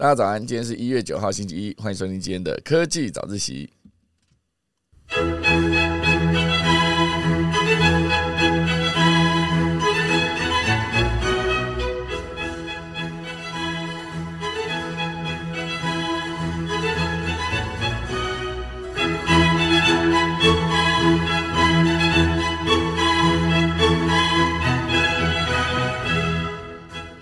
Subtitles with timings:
[0.00, 3.68] 大家早安，今天是一月九号星期一，欢迎收听今天的科技早自习。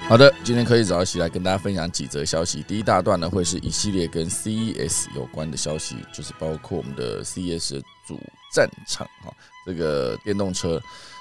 [0.08, 2.62] 好的，今天科技早起来跟大家分享几则消息。
[2.62, 8.18] 第一大段呢，会是一系列跟 CES 有关的消息，就是包括我们的 CES 主
[8.50, 9.30] 战场哈，
[9.66, 10.80] 这个电动车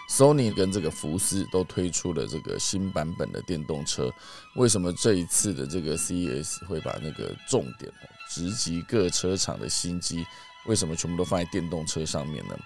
[0.09, 4.09] ，Sony 跟这个福斯都推出了这个新版本的电动车。
[4.55, 7.91] 为什么这一次的这个 CES 会把那个重点
[8.29, 10.25] 直击各车厂的新机？
[10.65, 12.57] 为什么全部都放在电动车上面呢？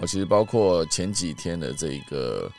[0.00, 2.50] 哦，其实包括前几天的这个。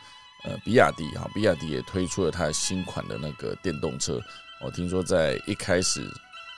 [0.43, 4.21] 呃，比亚迪哈，比亚迪也推出了它新款的那个电动车。
[4.61, 6.05] 我听说在一开始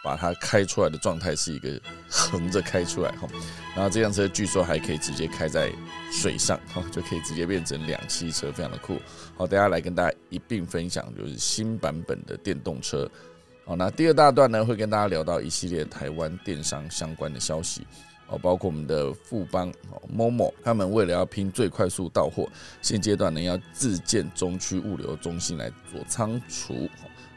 [0.04, 3.28] 把它开出来的状态是一个横着开出来哈，
[3.76, 5.72] 然后这辆车据说还可以直接开在
[6.12, 9.00] 水上哈，就可以直接变成两栖车，非常的酷。
[9.38, 13.10] 好，等下来跟大家一并分享，就是新版本的电动车。
[13.66, 17.86] 好，那第二大段呢，会跟大家聊到一系列台湾电商相关的消息。
[18.32, 22.50] 哦，包括我们的富邦、哦 Momo，他们为了要拼最快速到货，
[22.82, 26.90] 现阶段呢要自建中区物流中心来做仓储，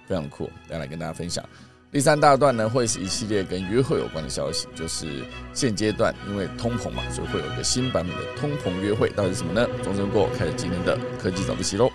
[0.06, 1.44] 非常酷，要来跟大家分享。
[1.90, 9.68] 第三大段呢会是一系列跟约会有关的消息，就是现阶段因为通膨嘛，所以会有一个新版本的通膨约会，到底是什么呢？
[9.82, 11.90] 钟声过，开始今天的科技早自习喽。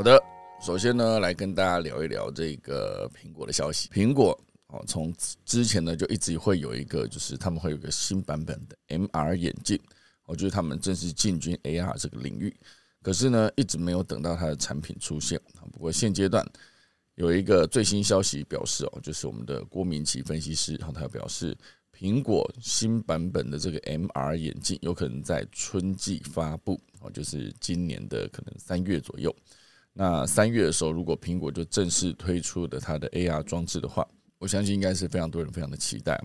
[0.00, 0.18] 好的，
[0.62, 3.86] 首先呢，来跟大家聊一聊这个苹果的消息。
[3.90, 4.30] 苹果
[4.68, 9.78] 哦，从之前呢就一直会有一个，就是他们会有一个新版本的 MR 眼镜，
[10.24, 12.56] 我觉得他们正式进军 AR 这个领域。
[13.02, 15.38] 可是呢，一直没有等到它的产品出现。
[15.70, 16.42] 不过现阶段
[17.16, 21.54] 有一个最新消息表示哦，就是我们的郭明奇分析师，然后他表示，
[21.94, 29.36] 苹果新版本的这个 MR 眼镜有可能在春季发布哦，就是今年的可能三月左右。
[29.92, 34.06] 那三月的时候，如果苹果就正式推出的它的 AR 装置的话，
[34.38, 36.18] 我相信应该是非常多人非常的期待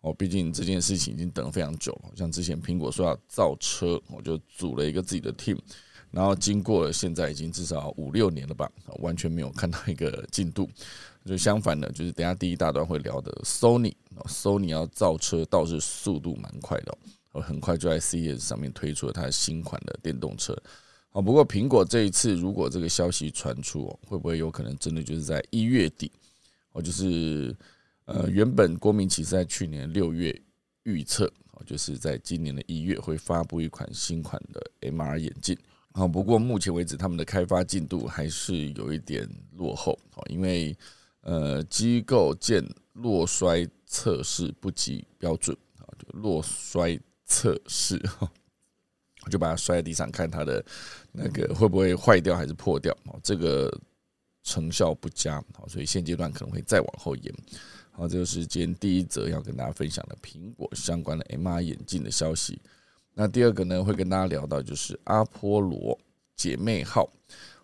[0.00, 0.12] 哦。
[0.14, 5.58] 毕竟这件事情已经等了非常久了，像之前苹果说要造车，我就组了一个自己的 team，
[6.10, 10.68] 然后经过了现在已经至少五六年了吧，完全没有看到一个进度。
[11.24, 16.98] 就相反的，就是等下第一大段会聊的 Sony，Sony 要造车倒是速度蛮快的，
[17.30, 20.56] 哦，很快就在 CES 上面推出了它的新款的电动车。
[21.14, 26.10] 好，不过苹果这一次如果这个消息传出，会不会有可能真的就是在一月底？
[26.72, 27.54] 哦，就是
[28.06, 30.34] 呃，原本郭明其实在去年六月
[30.84, 35.54] 预测，哦，就是在今年的一月会发布一款新款的 MR 眼镜。
[35.92, 40.74] 啊，不过目前为止他们的开发进度还是有一点落后，哦，因为
[41.20, 48.00] 呃，机构见落摔测试不及标准，啊，就落摔测试。
[49.30, 50.64] 就把它摔在地上，看它的
[51.12, 53.72] 那个会不会坏掉还是破掉哦，这个
[54.42, 57.34] 成效不佳，好，所以现阶段可能会再往后延。
[57.92, 62.60] 好，这就是今天第一则要跟大家分享的苹果相关的 MR 眼镜的消息。
[63.14, 65.98] 那第二个呢，会跟大家聊到就是阿波罗
[66.34, 67.08] 姐妹号。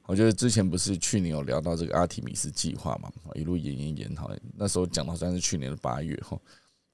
[0.05, 6.39] 我觉得之前不是去年有聊到这个阿提米斯计划嘛，一路延延延，好，那时候讲到算是去年的八月哈，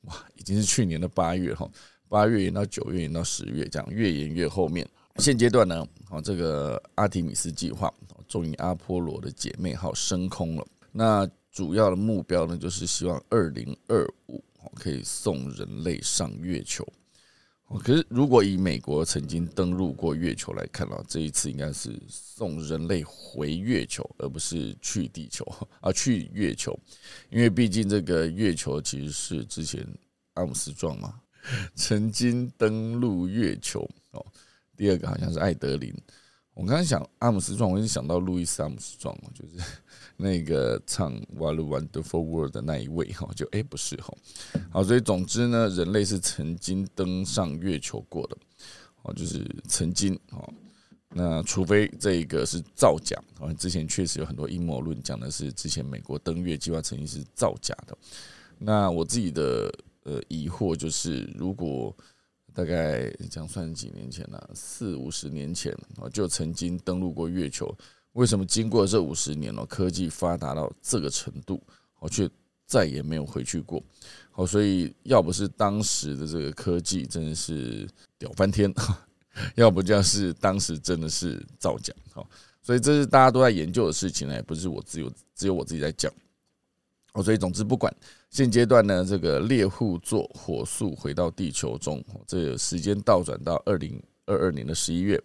[0.03, 1.69] 哇，已经是去年的八月哈。
[2.15, 4.89] 八月延到九月，延到十月，这样越延越后面。
[5.17, 7.93] 现阶段呢，好，这个阿提米斯计划
[8.29, 10.65] 终于阿波罗的姐妹号升空了。
[10.93, 14.41] 那主要的目标呢，就是希望二零二五
[14.77, 16.87] 可以送人类上月球。
[17.81, 25.45] 可是如果以美国曾经登陆过月球来看到，这一次应该是送人类回月球，而不是去地球
[25.81, 26.79] 啊，去月球。
[27.29, 29.85] 因为毕竟这个月球其实是之前
[30.35, 31.21] 阿姆斯壮嘛。
[31.75, 34.25] 曾经登陆月球哦，
[34.76, 35.94] 第二个好像是艾德林。
[36.55, 39.56] 我刚才想阿姆斯壮，我一直想到路易斯阿姆斯壮就是
[40.17, 44.14] 那个唱《What a Wonderful World》的那一位哈，就哎不是哈。
[44.70, 48.37] 好，所以总之呢，人类是曾经登上月球过的
[49.02, 50.49] 哦，就是曾经哦。
[51.17, 57.99] 那除非这一个是造假，好像之前确实有很多阴谋论讲的是之前美国登月计划曾经是造假的。
[58.58, 59.69] 那我自己的。
[60.05, 61.95] 呃，疑惑就是，如果
[62.53, 64.41] 大概这样算几年前呢？
[64.55, 67.77] 四五十年前啊，就曾经登陆过月球，
[68.12, 71.61] 为什么经过这五十年了，科技发达到这个程度，
[71.99, 72.31] 我却
[72.65, 73.83] 再也没有回去过？
[74.31, 78.73] 好，所以要不是当时的这个科技真的是屌翻天，
[79.57, 81.93] 要不就是当时真的是造假。
[82.12, 82.29] 好，
[82.62, 86.12] 所以这是大家都在研究的事情呢，也不是我只有只有我自己在讲。
[87.15, 87.93] 哦，所以总之不管
[88.35, 95.17] 现阶段呢，这个猎户座火速回到地球中，这个时间倒转到二零二二年的十一月，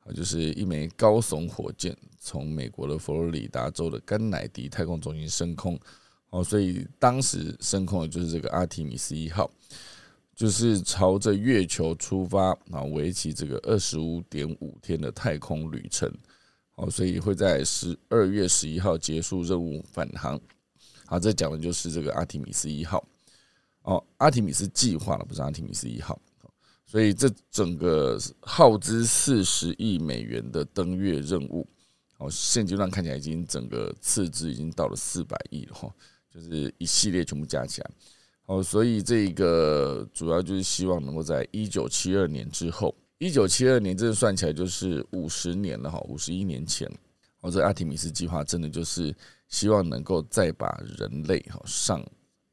[0.00, 5.80] 啊，就是一枚高耸火箭从美国的佛罗里达州的甘乃迪太空中心升空，
[6.28, 9.50] 哦，所以当时升空的就是这个阿提米斯一号，
[10.36, 16.12] 就是朝着月球出发，啊，为期这个二十五点五天的太空旅程，
[16.74, 20.38] 哦，所以会在十二月十一号结束任务返航。
[21.10, 23.04] 好，这讲的就是这个阿提米斯一号
[23.82, 26.16] 哦，阿提米斯计划了，不是阿提米斯一号。
[26.86, 31.66] 所以这整个耗资四十亿美元的登月任务，
[32.18, 35.92] 哦，现阶段看起来已经整个次资已经到了四百亿了哈，
[36.32, 37.90] 就是一系列全部加起来。
[38.46, 46.88] 哦，所以这个主要就是希望能够在一九七二年之后，一九七二年这算起来就是五十年了哈，五十一年前。
[47.40, 49.12] 哦，这阿提米斯计划真的就是
[49.50, 50.66] 希望能够再把
[50.96, 52.00] 人类哈上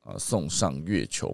[0.02, 1.34] 啊送上月球。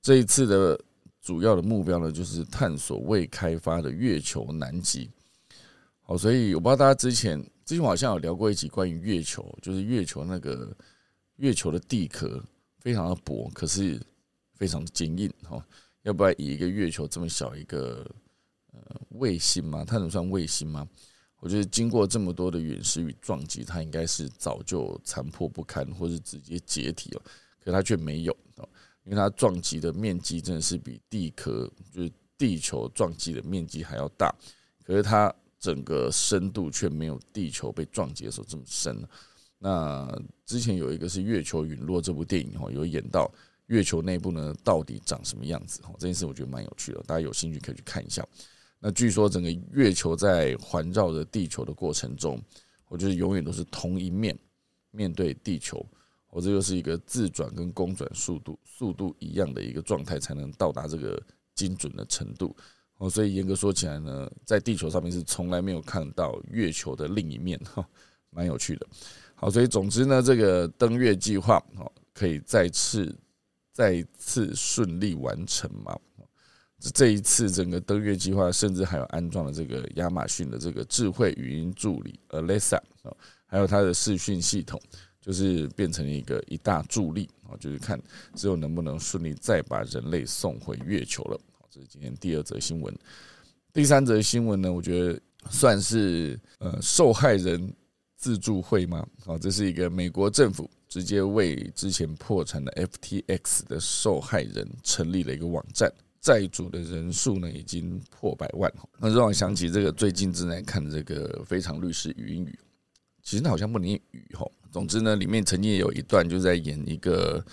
[0.00, 0.80] 这一次的
[1.20, 5.10] 主要的目标呢，就是探索未开发的月球南极。
[6.00, 10.74] 好，所以我不知道大家之前之前好像有聊过一集关于月球，就是月球那个
[11.36, 12.42] 月球的地壳
[12.78, 14.00] 非常的薄，可是
[14.54, 15.64] 非常坚硬哈。
[16.02, 18.06] 要不然以一个月球这么小一个
[18.72, 20.86] 呃卫星嘛，它能算卫星吗？
[21.44, 27.22] 我觉得经过这么多的陨石与撞击，它应该是早就残破不堪，或是直接解体了。
[27.62, 28.34] 可它却没有
[29.04, 34.34] 因为它撞击的面积真的是比地壳，就是地球撞击的面积还要大。
[34.82, 35.30] 可是它
[35.60, 39.06] 整个深度却没有地球被撞击的时候这么深。
[39.58, 40.10] 那
[40.46, 43.30] 之前有一个是《月球陨落》这部电影哈，有演到
[43.66, 48.26] 月球内部呢到底长什么样子哈，这件事我觉得蛮有趣的，大家有兴趣可以去看一下。
[48.86, 52.38] 那据说整个月球在环绕着地球的过程中，
[52.86, 54.38] 我觉得永远都是同一面
[54.90, 55.82] 面对地球，
[56.28, 61.18] 我这就是一个自转跟公转速度速度一样的一个状态，才能到达这个
[61.54, 62.54] 精准的程度。
[62.98, 67.88] 哦，所以严格说起来呢，在地球上面是从来没有看到月球的另一面，哈，
[68.28, 68.86] 蛮有趣的。
[69.34, 73.16] 好，所以总之呢，这个登月计划哦，可以再次
[73.72, 75.98] 再次顺利完成嘛。
[76.92, 82.78] 这一次整个登月计划，甚至还有安装了这个亚马逊的这个智慧语音助理 Alexa，
[83.46, 84.80] 还有它的视讯系统，
[85.20, 88.00] 就是变成一个一大助力啊，就是看
[88.34, 91.40] 之后能不能顺利再把人类送回月球了。
[91.70, 92.94] 这是今天第二则新闻。
[93.72, 95.20] 第三则新闻呢，我觉得
[95.50, 97.72] 算是呃受害人
[98.16, 99.06] 自助会吗？
[99.24, 105.90] 好，这是一个美国政府直接为之前破产的 FTX 的受害人成立了一个网站。
[106.24, 108.72] 债主的人数呢，已经破百万。
[108.98, 112.48] 那让我想起这个最近正在看这个《非常律师语音语》，
[113.22, 114.50] 其实它好像不能语哈。
[114.72, 117.44] 总之呢，里面曾经有一段就在演一个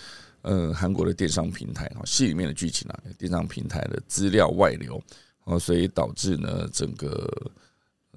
[0.44, 5.04] 呃韩国的电商平台哈，戏里面的剧情啊，电商平台的资料外流
[5.44, 7.30] 哦，所以导致呢整个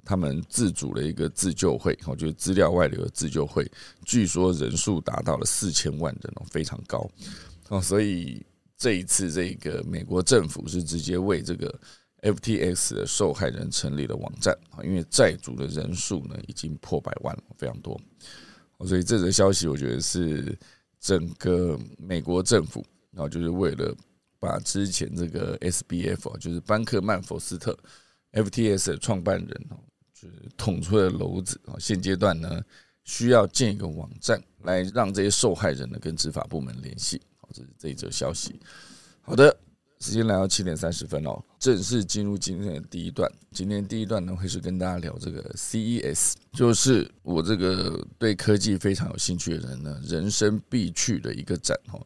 [0.04, 3.68] 他们自主的一个自救会，哦，就是资料外流的自救会，
[4.04, 7.10] 据说人数达到了四千万人哦，非常高
[7.70, 8.40] 哦，所以。
[8.84, 11.80] 这一次，这个美国政府是直接为这个
[12.20, 17.98] FTX 的受害人成立了网站啊，因为债主的人数呢已经破百万了，非常多。
[18.84, 20.54] 所以这则消息，我觉得是
[21.00, 22.84] 整个美国政府
[23.16, 23.96] 啊，就是为了
[24.38, 27.74] 把之前这个 SBF 啊，就是班克曼佛斯特
[28.32, 29.80] FTS 的创办人哦，
[30.12, 31.76] 就是捅出了篓子啊。
[31.80, 32.62] 现阶段呢，
[33.04, 37.18] 需要建一个网站来让这些受害人呢跟执法部门联系。
[37.54, 38.58] 这是这一则消息。
[39.22, 39.56] 好的，
[40.00, 43.30] 时间来到七点三十分哦，正式进入今天的第一段。
[43.52, 52.04] 今天第一段呢，会是跟大家聊这个 CES，就是我这个对科技非常有兴趣的人呢，人生必去的一个展哦。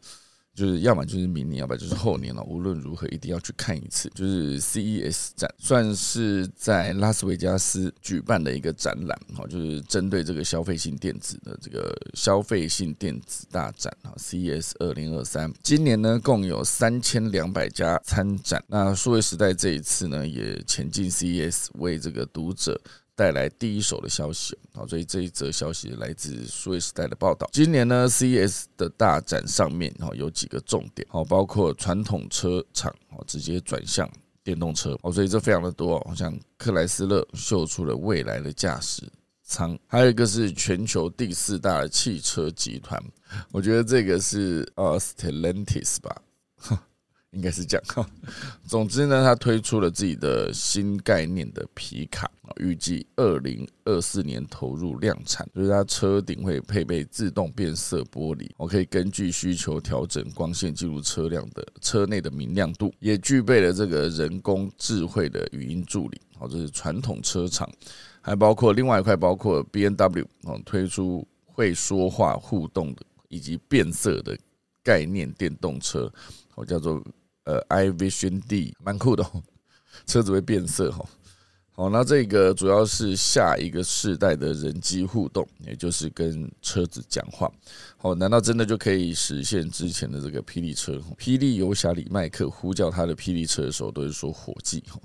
[0.59, 2.43] 就是要么就是明年，要不然就是后年了。
[2.43, 4.11] 无论如何，一定要去看一次。
[4.13, 14.13] 就是 CES 展，算是在拉斯维加斯举办的一个展览，哈，就是针对这个消费性电子的这个消费性电子大展哈。
[14.17, 18.61] CES 二零二三，今年呢共有三千两百家参展。
[18.67, 22.81] 那数位时代这一次呢，也前进 CES 为这个读者。
[23.19, 24.57] 带来第一手的消息。
[24.73, 27.51] 好，所以这一则消息来自数位时代的报道。
[27.53, 34.09] 今年呢，CES 的大展上面哈有几个重点，好，包括传统车厂哦直接转向
[34.45, 34.97] 电动车。
[35.03, 39.03] 哦，所以这非常的多，好像克莱斯勒秀出了未来的驾驶
[39.43, 43.03] 舱，还有一个是全球第四大的汽车集团，
[43.51, 46.23] 我觉得这个是呃 Stellantis 吧，
[47.33, 48.11] 应该是这样哈。
[48.65, 55.47] 总之呢，它推出了自己的新概念的皮卡，预计二零二四年投入量产。
[55.55, 66.19] 就是它车顶会配备自动变色玻璃，我可以根据需求调整光线进入车辆的车内的明亮度，也具备了这个人工智慧的语音助理。
[66.39, 67.71] 好，这是传统车厂，
[68.23, 74.35] 还包括另外一块，包括 B N W 哦，推出会说话互动的以及变色的
[74.83, 76.11] 概念电动车，
[76.55, 77.05] 我，叫做。
[77.49, 79.43] 呃，iVision D 蛮酷的哦，
[80.07, 81.03] 车子会变色哈。
[81.71, 87.51] 好，那这个主要是下一个世代的人机互动，也就是跟车子讲话。
[87.97, 91.01] 好，难道真的就可以实现之前的这个霹雳车？
[91.19, 95.01] 霹雳游侠里麦克呼叫他的霹雳车的时候，都是说火计哈，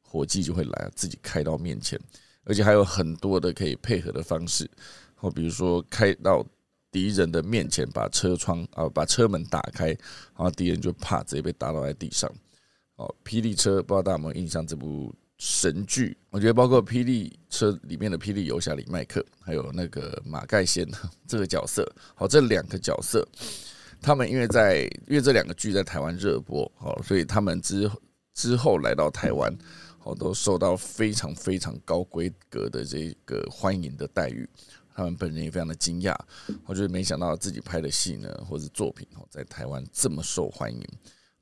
[0.00, 1.98] 火计就会来自己开到面前，
[2.44, 4.70] 而且还有很多的可以配合的方式。
[5.16, 6.46] 好，比如说开到。
[6.90, 9.96] 敌人的面前，把车窗啊，把车门打开，然
[10.36, 12.30] 后敌人就怕，直接被打倒在地上。
[12.96, 16.16] 哦，霹雳车不知道大家有没有印象这部神剧？
[16.30, 20.84] 我觉得包括霹雳车里面的霹雳游侠李麦克，还有那个马盖先
[21.28, 23.24] 这个角色，好，这两个角色，
[24.02, 27.88] 他们因为在因为这两个剧在台湾热播，好，所以他们之
[28.34, 29.56] 之后来到台湾，
[29.98, 34.48] 好，都受到非常非常高规格的这个欢迎的待遇。
[34.98, 36.12] 他们本人也非常的惊讶，
[36.66, 40.84] 我觉得没想到自己拍的戏呢，或者作品哦，在台湾这么受欢迎。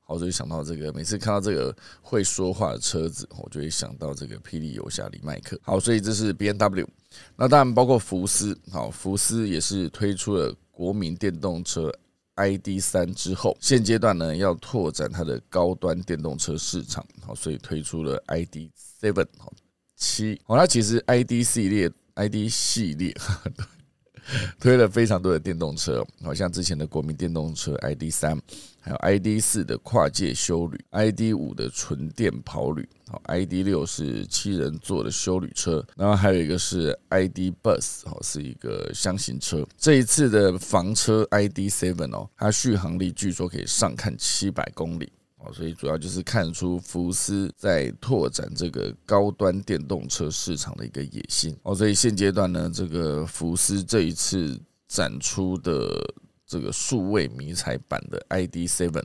[0.03, 5.59] 好，所以想到这个，每次看到这个会说话的车子，我就会想到这个霹雳游侠李麦克。
[5.63, 6.87] 好，所以这是 B N W，
[7.35, 8.55] 那当然包括福斯。
[8.71, 11.91] 好，福斯也是推出了国民电动车
[12.35, 17.03] I D 三之后，现阶段呢要拓展它的高端电动车市场。
[17.25, 18.69] 好，所以推出了 I D
[19.01, 19.51] seven 好
[19.95, 20.39] 七。
[20.45, 21.91] 好，它其实 I D 系列。
[22.17, 23.15] ID 系列
[24.59, 28.37] 推了非常多的电动车，好像之前的国民电动车 ID 三，
[28.81, 39.65] 还有 ID 四的跨界修旅，ID 五的纯电跑旅，好，ID 六是七人座的修旅车，然后还有一个是 ID Bus，好，是一个箱型车。
[39.77, 45.09] 这一次的房车 ID Seven 哦，它续航力据说可以上看七百公里。
[45.39, 51.75] 哦所以主要就是看出福斯在拓展这个高端电动车市场的一个野心哦。
[51.75, 56.13] 所以现阶段呢，这个福斯这一次展出的
[56.45, 59.03] 这个数位迷彩版的 ID Seven，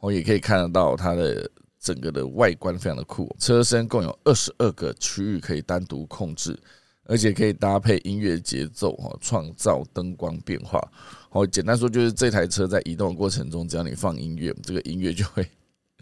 [0.00, 3.34] 我也可以看得到它的整个的外观非常的酷。
[3.38, 6.58] 车身共有二十二个区域可以单独控制，
[7.04, 10.78] 而且可以搭配音乐节奏哈，创造灯光变化。
[11.30, 15.48] 哦，简单说就是这台车在移动的过程中，只要你放音乐，这个音乐就会。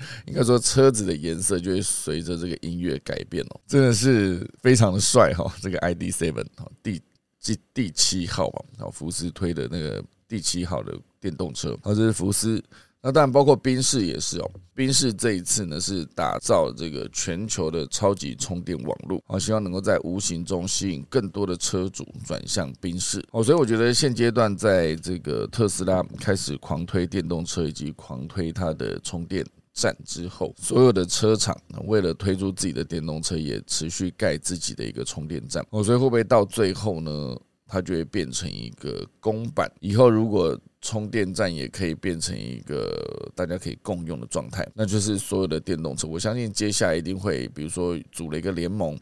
[0.27, 5.53] 应该说，车子的颜色就会随着这个音乐改变哦，真的是非常的帅哈！
[5.61, 7.01] 这个 ID Seven 哈，第
[7.41, 12.63] 第第七号啊，福斯推的那个第七号的电动车，好，这是福斯。
[13.01, 23.25] 那当然包括宾士也是哦，宾士这一次呢是打造这个全球的超级充电网络，啊，希望能够在无形中吸引更多的车主转向宾士。
[23.31, 29.47] 哦，所以我觉得现阶段在这个特斯拉开始狂推电动车以及狂推它的充电。
[29.79, 35.65] 站之后，所有的车厂为了推出自己的电动车，也持续盖自己的一个充电站。
[35.71, 37.37] 哦，所以会不会到最后呢？
[37.71, 39.71] 它就会变成一个公版？
[39.81, 46.09] 以后如果充电站也可以变成一个大家可以共用的状态，那就是所有的电动车。
[46.09, 48.99] 我相信接下来一定会，比如说组了一个联盟，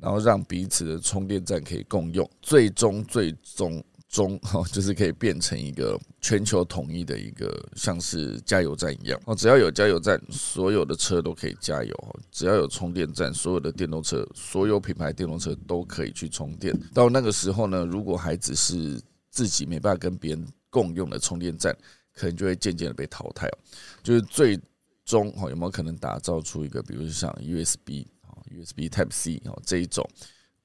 [0.00, 2.28] 然后让彼此的充电站可以共用。
[2.42, 3.80] 最终，最终。
[4.08, 9.34] 中哈， 就是可以变成一个全球统一的一个，像是加油站一样哦。
[9.34, 11.94] 只要有加油站，所有的车都可以加油；
[12.30, 16.74] 只要有充电站，所有的电动车，所有品牌电动车都可以去充电。
[16.94, 19.00] 到那个时候呢，如果还只是
[19.30, 21.76] 自己没办法跟别人共用的充电站，
[22.14, 23.58] 可能就会渐渐的被淘汰哦。
[24.02, 24.58] 就是最
[25.04, 30.08] 终哈，有没有可能打造出一个，比如像 USB 啊、USB Type C 啊这一种？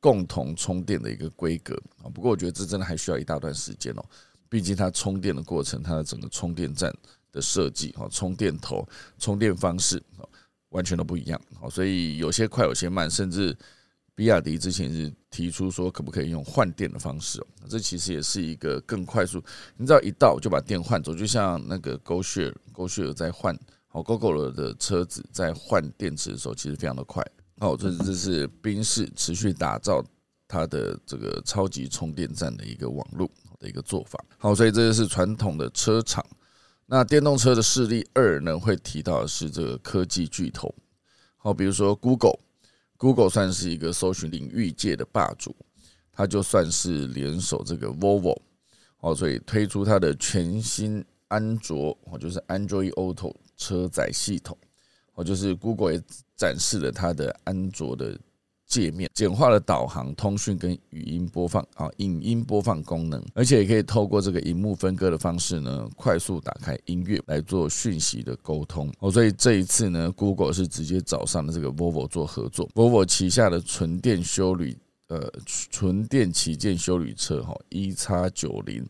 [0.03, 4.03] 共同充电的一个规格啊，不过我觉得这真的还需要一大段时间哦。
[4.49, 6.93] 毕竟它充电的过程，它的整个充电站
[7.31, 8.85] 的设计哈，充电头、
[9.17, 10.27] 充电方式啊，
[10.71, 13.57] 完全都不一样啊，所以有些快，有些慢，甚至
[14.13, 17.47] 比亚迪之前是提出说，可不可以用换电的方式哦？
[17.69, 19.41] 这其实也是一个更快速，
[19.77, 23.57] 你知道一到就把电换走，就像那个 GoShare、GoShare 在换
[23.87, 27.25] 好 GoGo 的车子在换电池的时候，其实非常的快。
[27.59, 30.03] 好，这这是宾士持续打造
[30.47, 33.29] 它的这个超级充电站的一个网络
[33.59, 34.23] 的一个做法。
[34.37, 36.25] 好，所以这就是传统的车厂。
[36.85, 40.73] 那电动车的势力二呢，会提到的是这个科技巨头。
[41.37, 45.55] 好，比如说 Google，Google 算是一个搜寻领域界的霸主，
[46.11, 48.37] 它就算是联手这个 Volvo，
[48.97, 53.33] 好，所以推出它的全新安卓，哦，就是 Android Auto。
[53.55, 54.57] 车载系统，
[55.13, 56.03] 哦，就是 Google 也
[56.35, 58.17] 展示了它的安卓的。
[58.65, 69.11] 界面简化了导航、通讯跟语音播放啊，影音播放功能，而且也可以透过这个荧幕分割的方式呢，快速打开音乐来做讯息的沟通哦。
[69.11, 74.75] 所以这一次呢，Google 是直接找上了这个 Volvo 做合作，Volvo 旗下的纯电修旅
[75.09, 78.83] 呃纯电旗舰修旅车哈一叉九零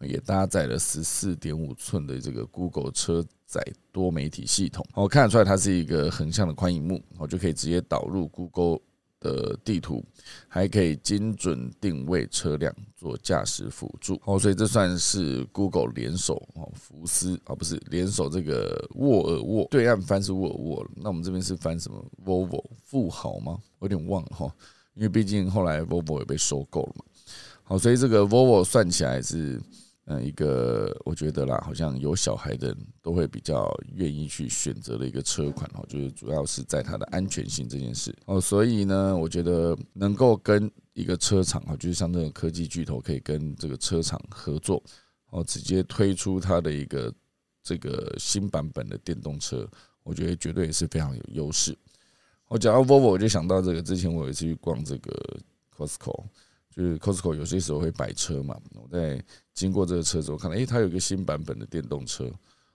[0.00, 3.62] 也搭载了十四点五寸的这个 Google 车载
[3.92, 8.80] 多媒体系统，我看得出来它是一个横向的宽荧幕，我就可以直接导入 Google。
[9.20, 10.00] 的地图
[10.46, 23.58] 还可以精准定位车辆做驾驶辅助哦，所以这算是 Google 联手哦，福斯啊不是联手这个沃尔沃，对岸翻是沃尔沃那我们这边是翻什么 Volvo 富豪吗？
[23.80, 24.54] 我有点忘了哈，
[24.94, 27.04] 因为毕竟后来 Volvo 也被收购了嘛，
[27.64, 29.60] 好，所以这个 Volvo 算起来是。
[30.10, 44.82] 嗯，一个我觉得啦，好像有小孩的都会比较愿意去选择的一个车款哦，就是主要是在它的安全性这件事哦，所以呢，我觉得能够跟一个车厂啊，就是像这种科技巨头可以跟这个车厂合作
[45.28, 47.12] 哦，直接推出它的一个
[47.62, 49.68] 这个新版本的电动车，
[50.04, 51.76] 我觉得绝对也是非常有优势。
[52.46, 55.38] 我讲到 Volvo，我就想到这个，之前我有一次去逛这个
[55.76, 56.24] Costco。
[56.70, 59.22] 就是 Costco 有些时候会摆车嘛，我在
[59.52, 62.30] 经过这个车之后看到诶，它有一个新版本的电动车，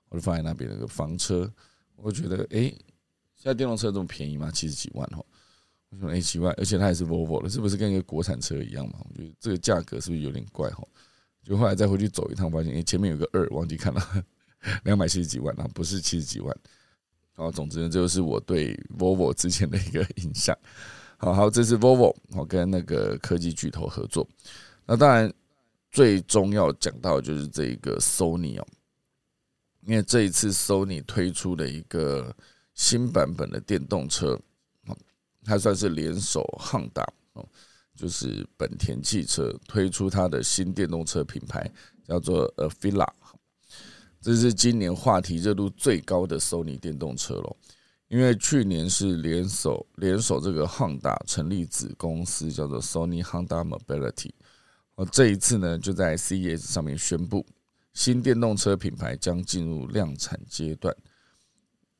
[0.09, 1.51] 我就放在那边那个房车，
[1.95, 2.69] 我觉得诶，
[3.35, 4.51] 现在电动车这么便宜吗？
[4.51, 5.23] 七十几万哈，
[5.89, 9.00] 我说诶，奇怪，而且它还是 Volvo 的，是不是跟一个国产车一样嘛？
[9.09, 10.83] 我觉得这个价格是不是有点怪哈？
[11.43, 14.23] 就后来再回去走一趟，发现诶，前面有个二，忘记看了，
[14.83, 16.57] 两百七十几万啊，不是七十几万。
[17.35, 20.57] 然后总之呢，这就是我对 Volvo 之前的一个 印象。
[21.17, 24.27] 好好，这是 Volvo，我跟那个科技巨头合作。
[24.86, 25.34] 那当然，
[25.89, 28.67] 最终要讲到就是这个 Sony 哦，
[29.86, 32.36] 因为这一次 Sony 推出的一个
[32.74, 34.38] 新版本的电动车，
[35.46, 37.48] 它算是联手汉达哦，
[37.96, 41.71] 就是本田汽车推出它的新电动车品牌，
[42.06, 43.08] 叫做 Afila。
[44.19, 47.56] 这是今年话题热度最高的 Sony 电动车喽。
[48.13, 54.30] 因为去年是联手联手这个 Honda 成立子公司叫做 Sony Honda Mobility，
[54.93, 57.43] 哦，这一次呢就在 CES 上面宣布
[57.93, 60.95] 新电动车品牌将进入量产阶段，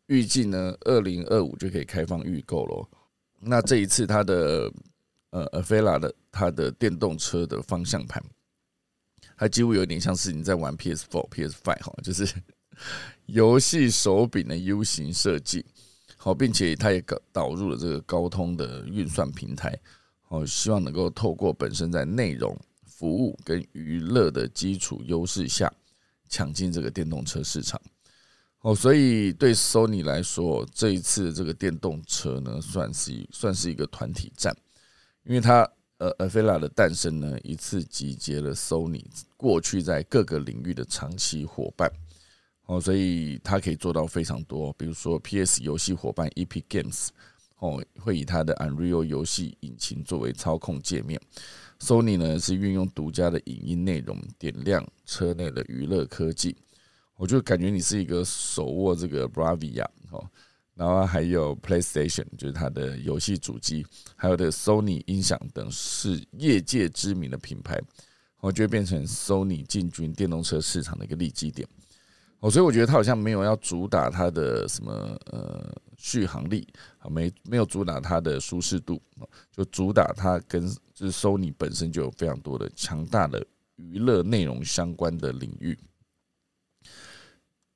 [0.06, 2.88] 预计呢二零二五就可以开放预购了。
[3.40, 4.72] 那这一次它的
[5.32, 8.24] 呃 a f e l a 的它的电动车的方向盘，
[9.36, 12.32] 它几乎有点像是你在玩 PS4、PS5 哈，就是
[13.26, 15.66] 游戏手柄的 U 型设计。
[16.24, 19.78] 好，并且它也导导入了这个高通的运算平台，
[20.22, 25.70] 好，希望能够透过本身在内容、服务跟娱乐的基础优势下，
[26.30, 27.78] 抢进这个电动车市场。
[28.62, 34.56] 哦，所以对 Sony 来说，这一次这个电动车呢，算是算是一个团体战，
[35.26, 39.04] 因为它呃 a f e l a 的诞生呢，一次集结了 Sony
[39.36, 41.92] 过去在各个领域的长期伙伴。
[42.66, 47.10] 哦，所以它可以做到非常多，比如说 PS 游戏伙伴 Epic Games，
[47.60, 51.20] 哦，会以它的 Unreal 游戏引擎作为操控界面。
[51.80, 56.56] Sony 呢是运用独家的影音内容点亮车内的娱乐科技，
[57.18, 60.26] 我就感觉你是一个手握这个 Bravia 哦，
[60.76, 67.78] 然后还有 PlayStation 就是它的游戏主机，还有的 Sony 音响等是业界知名的品牌，
[68.40, 71.68] 我就会变成 Sony 进军电动车市场的一个利基点。
[72.44, 74.92] 哦，所以我觉得它好像没有要主打它的什么
[75.28, 76.68] 呃续航力
[77.00, 79.02] 啊，没没有主打它的舒适度，
[79.50, 83.42] 就主打它跟就是 Sony 本身就有非常多的强大的
[83.78, 85.80] 娱乐内容相关的领域，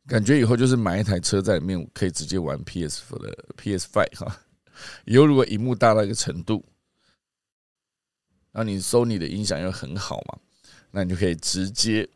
[0.06, 4.38] 感觉以后就是买一台车在里面可以直接玩 PS 的 PS Five 哈，
[5.06, 6.62] 以后如果荧幕大到一个程度，
[8.52, 10.38] 然后你 Sony 的音响又很好嘛，
[10.92, 12.10] 那你就可以直接。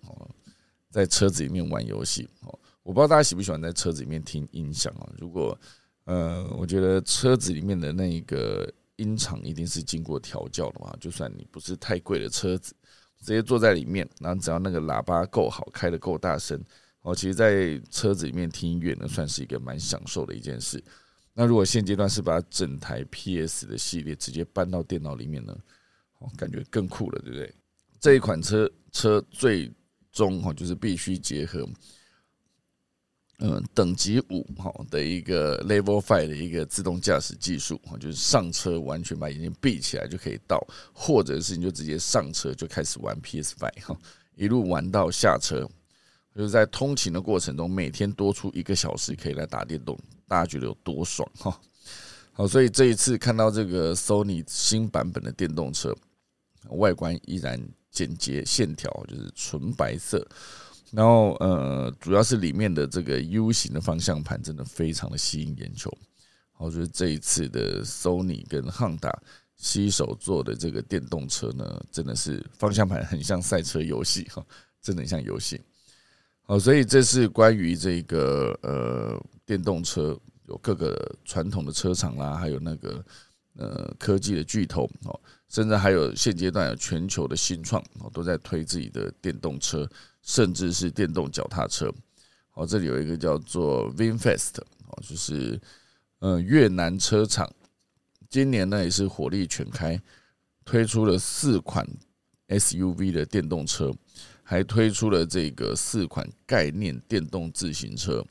[0.91, 5.09] 在车子里面玩游戏哦，我不知道大家喜不喜欢在车子里面听音响啊。
[5.17, 5.57] 如果
[6.03, 10.93] 呃，我觉得车子里面的那一个音场一定是经过调教的嘛。
[10.99, 12.75] 就算你不是太贵的车子，
[13.19, 16.61] 直接坐在里面，然后只要那个喇叭够好，开的够大声
[17.03, 20.83] 哦，其实，在车子里面听音乐呢，算是一个蛮享受的一件事。
[21.33, 25.57] 那如果现阶段是把整台 PS 的系列直接搬到电脑里面呢，
[26.19, 27.53] 哦，感觉更酷了，对不对？
[27.99, 29.71] 这一款车车最。
[30.11, 31.67] 中哈就是必须结合，
[33.39, 40.59] 嗯，等级五哈的一个 Level Five 的一个自动驾驶技术哈，就是上车完全把眼睛闭起来就可以到，
[40.93, 43.97] 或者是你就直接上车就开始玩 PS Five 哈，
[44.35, 45.67] 一路玩到下车
[46.35, 49.97] 就是在通勤的过程中，每天多出一个小时可以来打电动，
[50.27, 51.59] 大家觉得有多爽哈？
[52.33, 55.93] 好，所以这一次看到这个 Sony 新版本的电动车，
[56.69, 57.61] 外观依然
[57.91, 60.25] 简洁线条，就是纯白色，
[60.91, 65.95] 然后呃，主要是里面的这个 U 型的方向盘真的非常的吸引眼球。
[66.53, 69.13] 好，就是这一次的 Sony 跟 Honda
[69.57, 74.43] 携手做的这个电动车呢，真的是方向盘很像赛车游戏哈，
[74.81, 75.61] 真的很像游戏。
[76.43, 80.19] 好，所以这是关于这个呃电动车。
[80.47, 83.05] 有各个传统的车厂啦，还有那个
[83.55, 85.17] 呃科技的巨头哦，
[85.51, 89.85] 甚至还有现阶段有全球的新创哦，都在推自己的电动车，
[90.21, 91.93] 甚至是电动脚踏车。
[92.53, 95.59] 哦，这里有一个叫做 VinFast 哦，就是
[96.19, 97.53] 嗯越南车厂，
[98.29, 100.01] 今年呢也是火力全开，
[100.63, 101.85] 推出了四款
[102.47, 103.93] SUV 的电动车，
[104.43, 108.25] 还推出了这个四款概念电动自行车。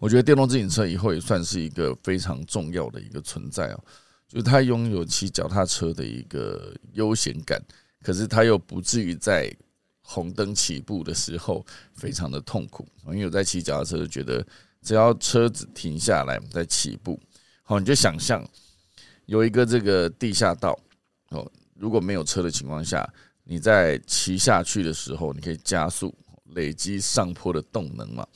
[0.00, 3.84] 我觉得电动自行车以后也算是一个非常重要的一个存在哦，
[4.28, 7.60] 就是它拥有骑脚踏车的一个悠闲感，
[8.02, 9.50] 可是他又不至于在
[10.02, 11.64] 红灯起步的时候
[11.94, 12.86] 非常的痛苦。
[13.06, 14.46] 因为我在骑脚踏车就觉得，
[14.82, 17.18] 只要车子停下来再起步，
[17.62, 18.46] 好，你就想象
[19.26, 20.78] 有一个这个地下道
[21.30, 23.08] 哦，如果没有车的情况下，
[23.44, 26.14] 你在骑下去的时候，你可以加速，
[26.54, 28.26] 累积上坡的动能嘛。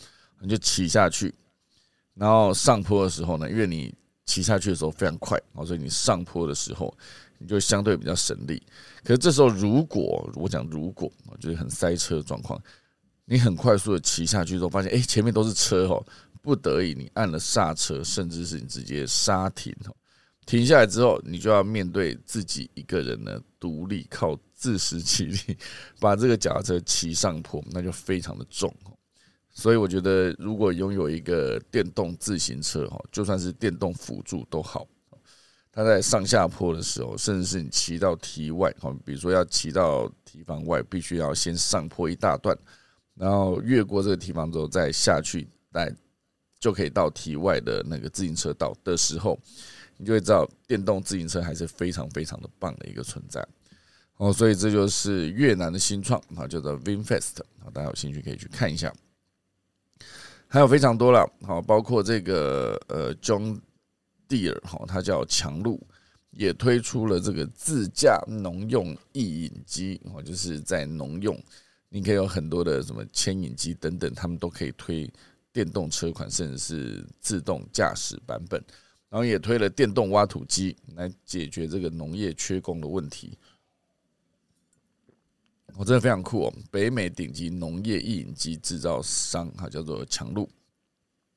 [0.41, 1.33] 你就骑下去，
[2.15, 3.95] 然后上坡的时候呢，因为你
[4.33, 6.97] 骑下去的时候非常快，所以你上坡的时候
[7.37, 8.63] 你就相对比较省力。
[9.05, 12.59] 可是这时候如果我讲如果就是很塞车的状况，
[13.27, 16.03] 你很快速的骑下去之后，发现哎前面都是车哦，
[16.41, 19.95] 不得已你按了刹车，甚至是你直接刹停哦，
[20.47, 25.39] 停下来之后，你就要面对自己一个人呢，独立靠自食其力
[26.01, 28.75] 把这个脚踏车骑上坡，那就非常的重。
[29.55, 34.87] 所以我觉得，如果拥有一个电动自行车哈，就算是电动辅助都好。
[35.71, 42.57] 它在上下坡的时候，甚至是你骑到堤外哈，比如说要骑到堤防外，必须要先上坡一大段，
[43.15, 45.91] 然后越过这个堤防之后再下去，来
[46.59, 49.39] 就可以到堤外的那个自行车道的时候，
[49.97, 53.47] 你就会知道电动自行车还是非常非常的棒的一个存在。
[54.17, 58.93] 哦，所以这就是越南的新创啊，叫做 VinFast 啊，大家有兴趣可以去看一下。
[60.53, 63.59] 还有非常多了，好，包括这个呃，John
[64.29, 65.81] Deere 哈，它叫强路，
[66.33, 71.43] 也推出了这个自驾农用意引机，哦，就是在农用，
[71.89, 75.11] 你可以有很多的什么牵引机等等，他们都可以推
[75.55, 78.63] 电动车款，甚至是自动驾驶版本，
[79.09, 83.39] 然后也推了电动挖土机来解决这个农业缺工的问题。
[85.77, 86.55] 我真的非常酷哦！
[86.71, 90.49] 北美顶级农业一引机制造商哈，叫做强路，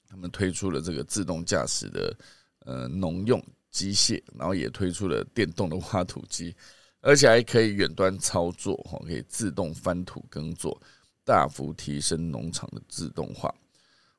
[0.07, 2.17] 他们推出了这个自动驾驶的
[2.65, 6.53] 呃农用机械，然后也推出了电动的挖土机，
[7.01, 10.79] 而且还可以远端操作哈，可以自动翻土耕作，
[11.23, 13.53] 大幅提升农场的自动化。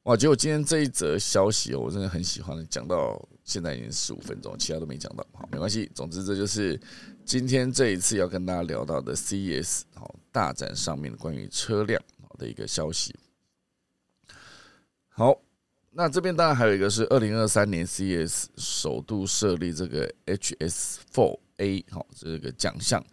[0.06, 0.16] 哇！
[0.16, 5.90] 结果今天这一则消息哦，我真的很喜欢，讲到现在已经十五分钟，其他都没讲到，好，没关系。
[5.96, 6.80] 总之，这就是
[7.24, 12.00] 今天这一次要跟大家聊到的 CES 好大展上面关于车辆
[12.38, 13.16] 的一个消息。
[15.08, 15.36] 好，
[15.90, 23.04] 那这边当然还有一个是二零二三年 CES 首度设立这个 HS4A 好这个奖项。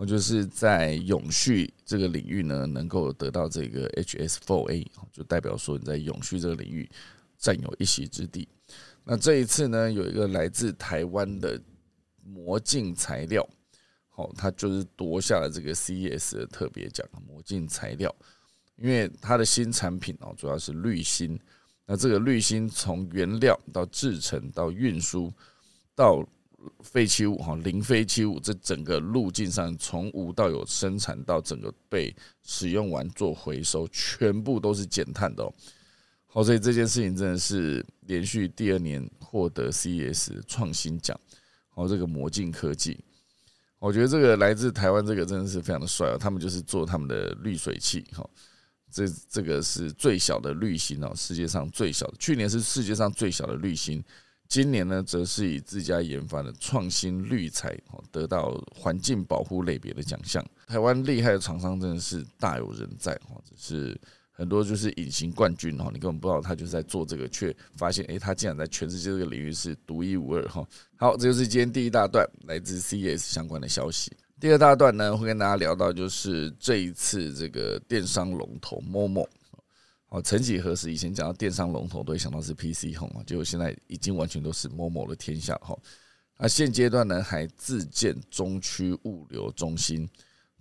[0.00, 6.90] 我就是在永续这个领域呢，能够得到这个 HS4A，就代表说你在永续这个领域
[7.36, 8.48] 占有一席之地。
[9.04, 11.60] 那这一次呢，有一个来自台湾的
[12.24, 13.46] 魔镜材料，
[14.08, 18.10] 好，它就是夺下了这个 CES 的特别奖——魔镜材料，
[18.76, 21.38] 因为它的新产品哦，主要是滤芯。
[21.84, 25.30] 那这个滤芯从原料到制成到运输
[25.94, 26.26] 到
[26.82, 35.52] 废弃物哈，零废弃物，这整个路径上从无到有生产到整个被使用完做回收，全部都是减碳的哦。
[36.26, 41.18] 好，所以这件事情真的是连续第二年获得 CES 创新奖。
[41.70, 42.98] 好，这个魔镜科技，
[43.78, 46.18] 我觉得这个来自台湾这个真的是非常的帅哦。
[46.18, 48.28] 他们就是做他们的滤水器哈，
[48.92, 54.04] 这这个是最小的滤芯哦，世界上最小的，去年是世界上最小的滤芯。
[54.50, 57.78] 今年呢，则是以自家研发的创新滤材，
[58.10, 60.44] 得到环境保护类别的奖项。
[60.66, 63.96] 台湾厉害的厂商真的是大有人在哈，只是
[64.32, 70.66] 很多就是隐形冠军哈，你根本不知道他就是在做这个，却发现诶，他竟然在全世界这个领域是独一无二哈。
[70.96, 74.10] 好，这就是今天第一大段来自 CES 相关的消息。
[74.40, 79.28] 第二大段呢，会跟大家聊到就是这一次这个电商龙头 Momo。
[80.10, 85.78] 哦，曾几何时，以前讲到电商龙头，都会想到是 PC Home 啊，结果现在已经完全都是 Momo 的天下哈。
[86.36, 90.08] 那现阶段呢，还自建中区物流中心，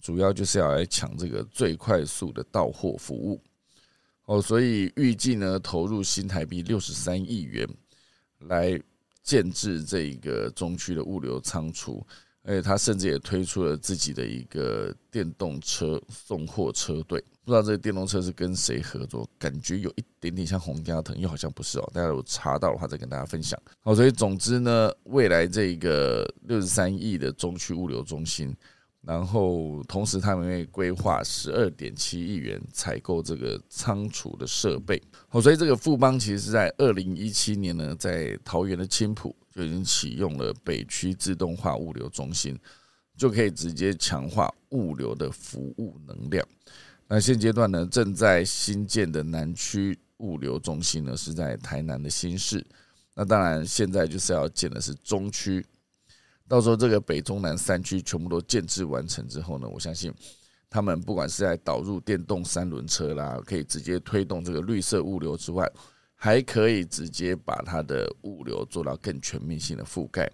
[0.02, 3.42] 主要就是要来抢这个最快速的到货服务。
[4.26, 7.68] 哦，所以预计呢，投入新台币六十三亿元
[8.42, 8.80] 来
[9.24, 12.06] 建制这个中区的物流仓储。
[12.50, 21.88] 而且他甚至也推出了自己的一个电动车送货车队，不知道这个电动车是跟谁合作，感觉有一点点像洪家腾，又好像不是哦。
[21.94, 23.62] 大家有查到的话，再跟大家分享。
[23.82, 28.52] 好，所以总之呢，未来这个六十三亿的中区物流中心。
[29.02, 35.02] 然后，同时他们会规划十二点七亿元采购这个仓储的设备。
[35.30, 42.58] 好，所以这个富邦其实是在二零一七年呢，在桃园的青浦就已经启用了北区自动化物流中心，
[43.18, 46.48] 就可以直接强化物流的服务能量。
[47.10, 52.66] 那现阶段呢，正在新建的南区物流中心呢，是在台南的新市。
[53.14, 55.66] 那当然，现在就是要建的是中区。
[56.48, 60.14] 到时候这个北中南三区全部都建制完成之后呢，我相信
[60.70, 65.70] 他们不管是在导入电动三轮车啦，可以直接推动这个绿色物流之外，
[66.22, 70.30] 还可以直接把它的物流做到更全面性的覆盖。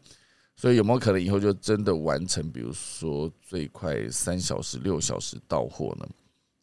[0.55, 6.07] 所以有没有可能以后就真的完成，比如说最快三小时、六小时到货呢？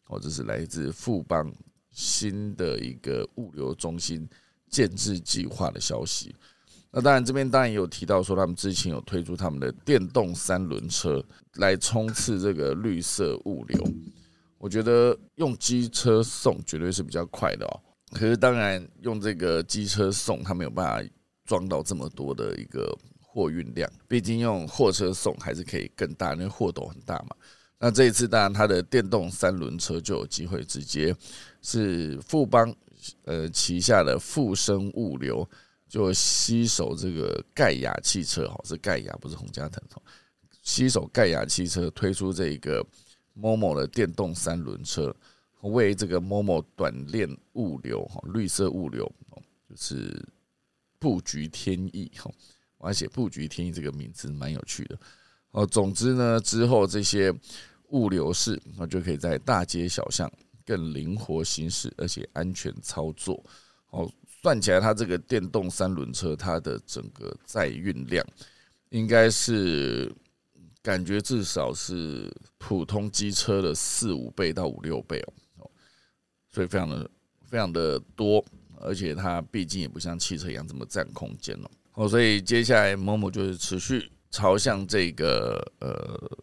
[0.08, 1.52] 哦，这是来自富邦
[1.92, 4.28] 新的一个物流中心
[4.68, 6.34] 建制计划的消息。
[6.90, 13.80] 那当然，这边当然也有提到说，他们之前有推出他们的电动三轮车来冲刺这个绿色物流。
[14.58, 17.80] 我觉得用机车送绝对是比较快的哦。
[18.12, 21.10] 可是当然用这个机车送，它没有办法
[21.44, 23.90] 装到这么多的一个货运量。
[24.06, 27.36] 毕竟用货车送还是可以更大，因为货斗很大嘛。
[27.78, 31.14] 那这一次当然它的电动三轮车就有机会直接
[31.60, 32.72] 是富邦
[33.24, 35.48] 呃旗下的富生物流。
[35.88, 40.00] 就吸手这个盖亚汽车，哈，是盖亚，不是洪家腾，哈，
[40.62, 42.82] 吸手盖亚汽车推出这个
[43.38, 45.14] MOMO 的电动三轮车，
[45.70, 50.22] 为这个 MOMO 短链物流，哈，绿色物流哦，就是
[50.98, 52.30] 布局天意，哈，
[52.78, 54.98] 我还写布局天意这个名字蛮有趣的，
[55.52, 57.32] 哦，总之呢，之后这些
[57.88, 60.30] 物流式，那就可以在大街小巷
[60.64, 63.44] 更灵活行驶，而且安全操作，
[63.90, 64.12] 哦。
[64.42, 68.26] 算起来，它这个电动三轮车，它的整个载运量
[68.88, 70.12] 应该是
[70.82, 75.32] 感觉至少是普通机车的四五倍到五六倍哦，
[76.52, 77.10] 所以非常的
[77.44, 78.44] 非常的多，
[78.78, 81.70] 而且它毕竟也不像汽车一样这么占空间哦。
[81.94, 86.38] 哦，所以接下来某某就是持续朝向这个呃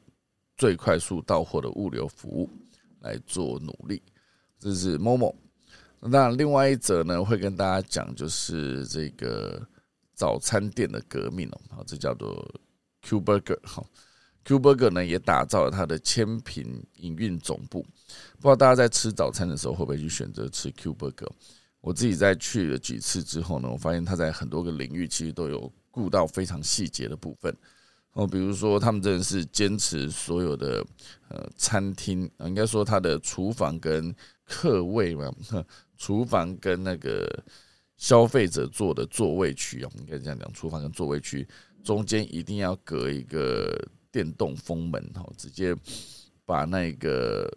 [0.58, 2.50] 最快速到货的物流服务
[3.02, 4.02] 来做努力，
[4.60, 5.36] 这是某某。
[6.00, 9.62] 那另外一则呢，会跟大家讲，就是这个
[10.13, 12.50] 早餐店的革命哦，好，这叫做
[13.02, 13.84] Q Burger 哈
[14.45, 17.86] ，Q Burger 呢也打造了它的千品营运总部。
[18.41, 21.30] 不知道大家在吃早餐的时候会不会去选择吃 Q Burger？
[21.82, 27.56] 我自己在去了几次之后呢，我发现他在很多个领域其实都有顾到非常细节的部分。
[28.13, 30.84] 哦，比如说他们真的是坚持所有的
[31.28, 35.32] 呃餐厅啊，应该说他的厨房跟客位嘛。
[35.97, 37.28] 厨房跟那个
[37.97, 41.45] 消费者坐的座位区啊，应该这样讲，厨房跟座位区
[41.84, 43.78] 中间一定要隔一个
[44.12, 45.75] 电动风门哈，直接
[46.45, 47.49] 把那个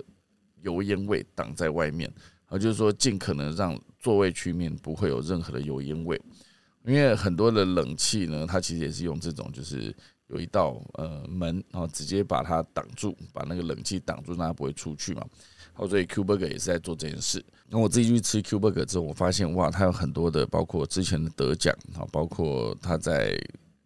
[0.62, 2.12] 油烟味挡在外面，
[2.46, 6.20] 啊，就是说尽可能让座位区面不会有任何的油烟味，
[6.85, 9.94] 因为很多的冷气呢，它其实也是用这种，就是
[10.29, 15.25] 有一道呃门，然后直接把它挡住，把那个冷气挡住，让它不会出去嘛。
[15.75, 17.42] 好，所以 Q Burger 也是在做这件事。
[17.68, 23.38] 那我自己去吃 Q Burger 之后，我发现哇，它有很多的，包括之前的得奖，哈，包括它在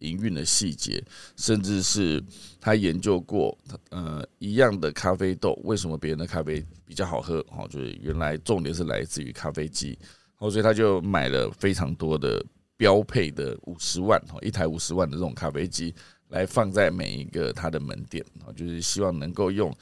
[0.06, 1.02] 营运的细节，
[1.36, 2.22] 甚至是
[2.60, 3.56] 他研究过，
[3.90, 7.38] 呃，一样的咖啡豆，为什么别人的咖啡比较好喝？
[7.50, 9.98] 哦，就是原来重点是来自于咖啡机。
[10.38, 12.44] 哦，所以他就买了非常多的
[12.76, 15.94] 标配的五十万，哈，一台五十万的这种咖啡机，
[16.28, 19.74] 来放在每一个他的门店，哦，就是希望能够用。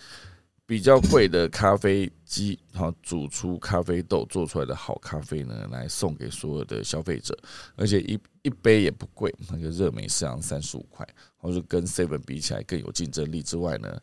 [0.67, 7.39] 比较贵的咖啡机，哈，煮出咖啡豆做出来的好咖啡呢，来送给所有的消费者，
[7.77, 14.01] 而且一一杯也不贵，那个热美式三十五块，或者跟 Seven 比起来更有竞争力之外呢，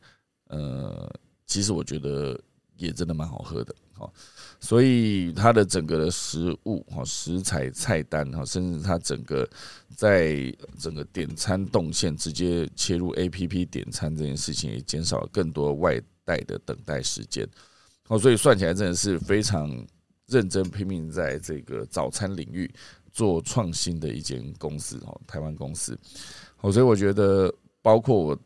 [0.49, 1.11] 呃，
[1.47, 2.39] 其实我觉得
[2.77, 3.73] 也真的蛮好喝的。
[3.93, 4.11] 好，
[4.59, 9.47] 所以它的整个的食物哈食材菜单哈，甚至它整个
[9.95, 15.99] 在整个点餐动线直接切入 A P P 点餐这件事情，也减少了更多外
[16.39, 17.47] 的等待时间。
[18.07, 19.69] 哦，所以算起来真的是非常
[20.27, 22.69] 认真拼命在这个早餐领域
[23.11, 25.97] 做创新的一间公司哦，台湾公司。
[26.59, 28.37] 哦，所以我觉得，包括我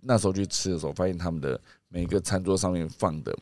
[0.00, 3.36] 那时候去吃的时候，发现他们的每个餐桌上面放的。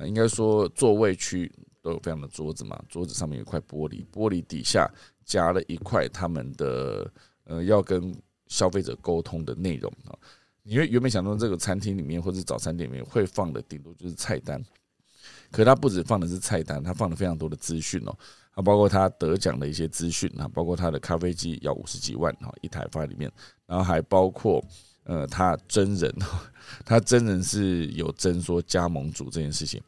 [0.00, 1.50] 应该说座位区
[1.82, 4.88] 都有非常的桌子嘛，桌子上面有块玻璃，玻璃底下
[5.24, 7.10] 夹了一块他们的
[7.44, 8.14] 呃要跟
[8.46, 10.14] 消费者沟通的内容啊。
[10.68, 14.62] 你原原本想到这个餐厅里面或者早餐店里面会放的顶多就是菜单，
[15.50, 18.14] 可它不止放的是菜单，它放了非常多的资讯哦，
[18.50, 23.32] 啊，包括他得奖的一些资讯啊，包括他的咖啡机要五十几万哈一台放在里面，
[23.66, 24.62] 然后还包括。
[25.04, 26.14] 呃，他真人，
[26.84, 29.82] 他真人是有真说加盟主这件事情，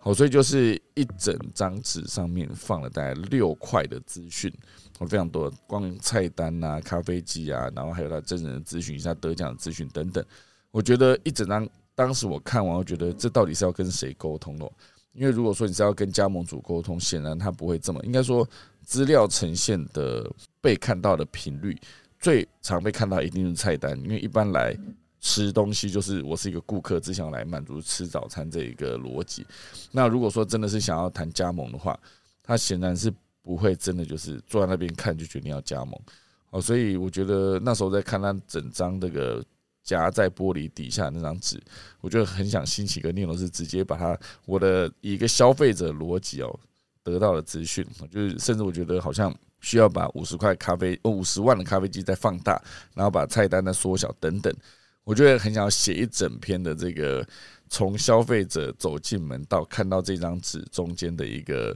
[0.00, 4.52] 好，所以就是一整张纸上面放了大概六块的资讯，
[5.00, 10.24] 非常多，光菜单啊、咖啡机啊，然后还有他真人的咨询、一下得奖的资讯等等。
[10.70, 14.72] 我觉得一整张，当时我看完，我觉得这到底是要跟谁沟通咯？
[15.12, 18.48] 因为如果说你是要跟加盟主沟通，显然他不会这么，应该说
[18.82, 20.28] 资料呈现的
[20.60, 21.78] 被看到的频率。
[22.18, 24.74] 最常被看到一定是菜单，因为一般来
[25.20, 29.46] 吃东西就是我是一个顾客，只想来满足吃早餐这一个逻辑。
[29.92, 31.98] 那如果说真的是想要谈加盟的话，
[32.42, 33.12] 他显然是
[33.44, 35.94] 不会真的就是坐在那边看就决定要加盟。
[36.50, 39.40] 哦，所以我觉得那时候在看他整张这个
[39.84, 41.62] 夹在玻璃底下那张纸，
[42.00, 46.58] 我就很想兴起一个念头，是直接把它我的一个消费者逻辑哦
[47.04, 49.32] 得到的资讯，就是甚至我觉得好像。
[49.60, 54.54] 需要把五十块咖啡，五十万的咖啡机再放大，然后把菜单再缩小等等。
[55.04, 57.26] 我觉得很想写一整篇的这个，
[57.70, 61.74] 从消费者走进门到看到这张纸中间的一个，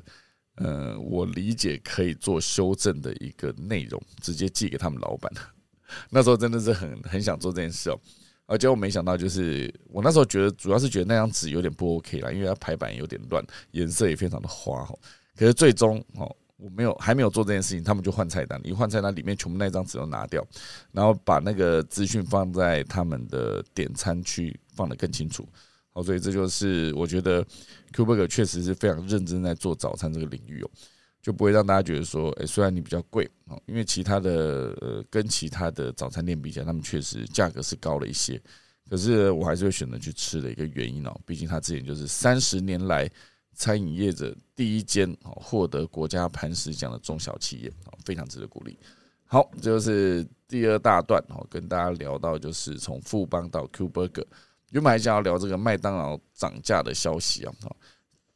[0.59, 5.33] 呃，我理解可以做修正的一个内容，直接寄给他们老板。
[6.11, 8.01] 那时候真的是很很想做这件事哦，
[8.47, 14.95] 而且我没想到，就是我那时候觉得主要是觉得那张纸有点不 OK 啦，因为它排版有点乱，颜色也非常的花哈。
[15.37, 16.35] 可是最终哦。
[16.61, 20.45] 我没有还没有做这件事情，他们就换菜单，一换菜单里面全部那张纸都拿掉，
[20.91, 25.49] 然后把那个资讯放在他们的点餐区放得更清楚。
[26.03, 27.45] 所以这就是我觉得
[27.93, 30.71] Q Burger 确实是非常认真在做早餐这个领域哦，
[31.23, 38.41] 就不会让大家觉得说，诶，虽然你比较贵哦，因为其他的呃跟其他的早餐店比起来，他们确实价格是高了一些，
[38.89, 43.11] 可是我还是会选择去吃的一个原因哦，毕竟他之前就是三十年来。
[43.61, 47.73] 餐饮业者第一间获得国家磐石奖的中小企业
[48.05, 48.79] 非常值得鼓励。
[49.25, 54.25] 好，这就是第二大段哦，跟大家聊到就是从富邦到 Q Burger，
[54.71, 57.53] 原本还想要聊这个麦当劳涨价的消息啊，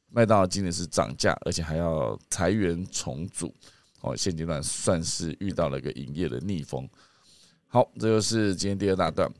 [0.09, 3.55] 麦当劳今年是涨价，而且还要裁员重组
[4.01, 6.89] 哦，现阶段算是遇到了一个营业的逆风。
[7.69, 9.31] 好，这就是今天第二大段，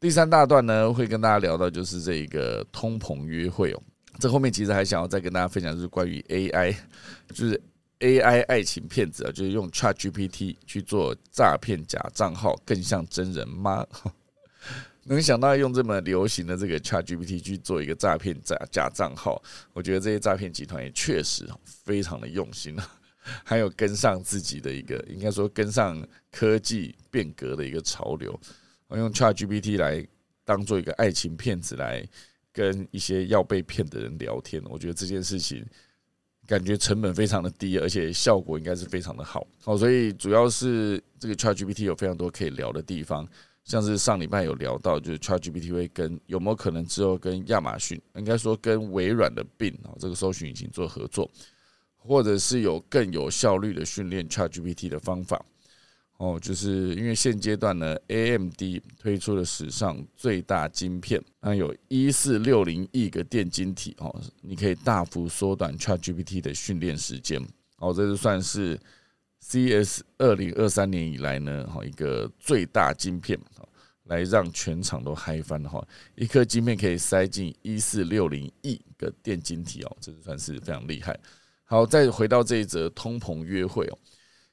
[0.00, 3.82] 第三大段呢会跟大家聊到就是这一个通膨约会哦。
[4.18, 6.74] 这后面其实还想要再跟大家分享，就是关于 AI，
[7.28, 7.62] 就是
[8.00, 13.86] AI 爱情骗子啊，就是用 ChatGPT 去做诈骗假账号，更像真人吗？
[15.08, 19.42] 能想到用这么流行的这个 ChatGPT 去做一个诈骗假假账号，
[19.72, 22.90] 我觉得这些诈骗集团也确实非常的用心啊，
[23.44, 28.38] 还有跟上自己的一个，应该说跟上科技变革的一个潮流，
[28.90, 30.06] 用 ChatGPT 来
[30.44, 32.06] 当做一个爱情骗子来。
[32.50, 35.64] 跟一些要被骗的人聊天，我觉得这件事情
[36.44, 39.46] 感觉成本非常的低，而且效果应该是非常的好。
[39.62, 43.24] 好，所以主要是这个 ChatGPT 有非常多可以聊的地方，
[43.68, 51.30] 像是上礼拜有聊到，就是 ChatGPT 会跟有没有可能之后跟亚马逊，应该说跟微软的 Bing 啊这个搜寻引擎做合作，
[51.98, 55.44] 或者是有更有效率的训练 ChatGPT 的方法。
[56.16, 58.60] 哦，就是因为现阶段呢，AMD
[58.98, 67.38] 推出了史上最大晶片，那有一四六零亿个电晶体哦，你可以大幅缩短 ChatGPT 的训练时间。
[67.76, 68.80] 哦，这是算是
[69.40, 73.38] CS 二零二三年以来呢，哈一个最大晶片，
[74.04, 81.18] 来让全场都嗨翻的话，一颗晶片可以塞进一四六零亿个电晶体哦，这算是非常厉害。
[81.64, 83.98] 好，再回到这一则通膨约会哦。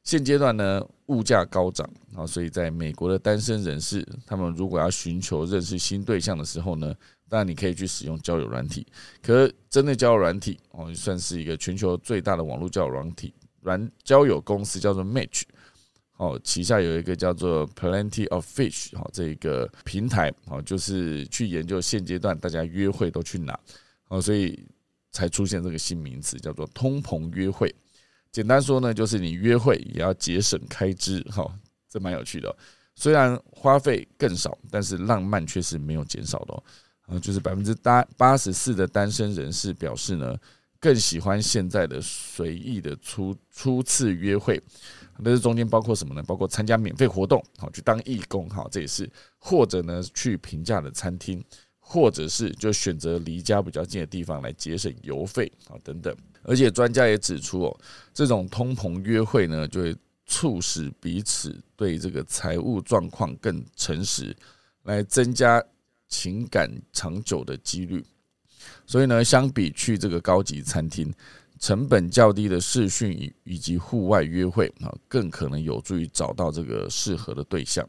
[0.03, 6.93] 现阶段呢，物价高涨啊，所以在美国的单身人士，他们如果要寻求认识新对象的时候呢，
[7.27, 8.85] 当然你可以去使用交友软体。
[9.23, 13.33] 可真的交友软体哦，算是一个全球最大的网络交友软体
[13.65, 15.41] 软交友公司，叫做 Match。
[16.17, 23.59] 哦，旗下有一个叫做 Plenty of Fish 哈，这一个平台哦，就是去研究现阶段大家约会都去哪
[24.07, 24.65] 哦，所以
[25.11, 27.75] 才出现这个新名词，叫做通膨约会。
[28.31, 31.53] 简单说呢，就是你约会也要节省开支，哈，
[31.89, 32.55] 这蛮有趣的。
[32.95, 36.63] 虽然花费更少，但是浪漫却是没有减少的哦。
[37.07, 40.33] 啊，就是百分之八八十四的单身人士表示呢，
[40.85, 44.61] 更喜欢现在的随意的初初次约会。
[45.17, 46.21] 那这中间包括什么呢？
[46.21, 49.03] 包括参加免费活动，好去当义工，哈，这也是；
[49.39, 51.43] 或者呢，去平价的餐厅，
[51.79, 56.15] 或者是就选择离家比较近的地方来节省油费，啊，等等。
[56.43, 57.79] 而且专家也指出哦，
[58.13, 59.95] 这种通膨约会呢，就会
[60.27, 64.35] 促使彼此对这个财务状况更诚实，
[64.83, 65.63] 来增加
[66.07, 68.05] 情感长久的几率。
[68.85, 71.13] 所以呢，相比去这个高级餐厅，
[71.59, 77.87] 成本较低的视讯以以及户外约会啊，更可能有助于找到这个适合的对象。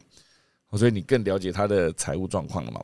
[0.72, 2.82] 所以你更了解他的财务状况了嘛？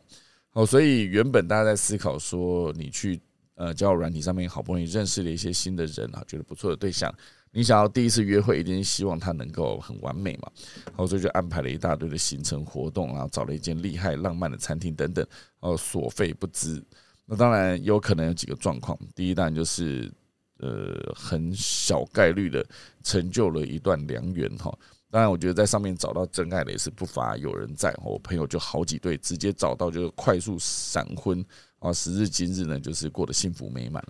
[0.52, 3.20] 哦，所以原本大家在思考说，你去。
[3.54, 7.14] 呃，交友软体上面好不容易认识了一些新的人啊，觉得不错的对象，
[7.52, 10.50] 你想要第一次约会，一定希望他能够很完美嘛，
[10.96, 15.24] 好，所以就安排了一大堆的行程活动，然后找了一间厉害浪漫的餐厅等等，
[15.60, 16.82] 哦，所费不赀。
[17.26, 20.12] 那当然有可能有几个状况，第一当然就是
[20.58, 22.64] 呃很小概率的
[23.02, 24.76] 成就了一段良缘哈。
[25.10, 31.44] 当然，我觉得在上面找到真爱的也是不乏有人在，我朋友就好几对直接找到就是快速闪婚。
[31.80, 34.00] 啊，时至今日呢，就是过得幸福美满，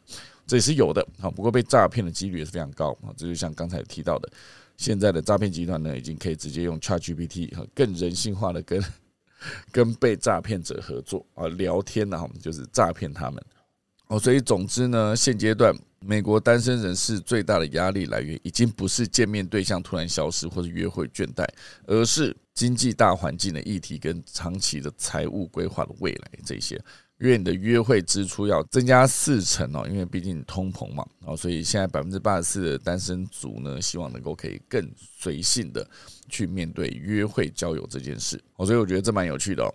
[0.47, 1.03] 这也是有的。
[1.19, 3.09] 好，不过被诈骗的几率也是非常高啊。
[3.17, 4.31] 这就像刚才提到的，
[4.77, 8.79] 现在的诈骗集团呢，已经可以直接用 ChatGPT 和更人性化的跟
[9.71, 13.43] 跟被诈骗者合作啊，聊天呢，就是诈骗他们。
[14.09, 21.47] 哦，所以总之呢，现阶段美国单身人士最大的压力来源，已经不是见面对象突然消失或者约会倦怠，
[21.87, 26.79] 而是经济大环境的议题跟长期的财务规划的未来这些。
[27.19, 35.89] 因为你的约会支出要增加四成哦，因为毕竟通膨嘛，哦，所以现在百分之八十四的单身族呢，希望能够可以更随性的
[36.29, 39.73] 去面对约会交友这件事，哦，所以我觉得这蛮有趣的哦，